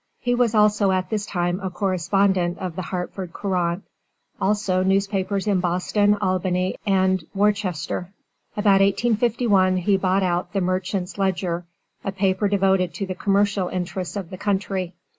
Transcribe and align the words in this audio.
He 0.19 0.33
was 0.33 0.55
also 0.55 0.89
at 0.89 1.11
this 1.11 1.27
time 1.27 1.59
a 1.59 1.69
correspondent 1.69 2.57
of 2.57 2.75
the 2.75 2.81
Hartford 2.81 3.33
Courant, 3.33 3.83
also 4.41 4.81
newspapers 4.81 5.45
in 5.45 5.59
Boston, 5.59 6.17
Albany 6.19 6.75
and 6.87 7.23
Worcester. 7.35 8.11
About 8.57 8.81
1851 8.81 9.77
he 9.77 9.97
bought 9.97 10.23
out 10.23 10.53
the 10.53 10.61
Merchants 10.61 11.19
Ledger, 11.19 11.67
a 12.03 12.11
paper 12.11 12.47
devoted 12.47 12.95
to 12.95 13.05
the 13.05 13.13
commercial 13.13 13.67
interests 13.67 14.15
of 14.15 14.31
the 14.31 14.37
country. 14.39 14.95